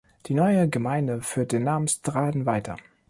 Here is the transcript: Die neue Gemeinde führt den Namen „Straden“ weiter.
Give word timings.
Die 0.25 0.33
neue 0.33 0.67
Gemeinde 0.67 1.21
führt 1.21 1.51
den 1.51 1.63
Namen 1.65 1.87
„Straden“ 1.87 2.47
weiter. 2.47 2.75